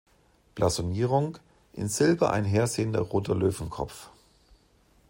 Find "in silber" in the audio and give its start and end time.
1.73-2.31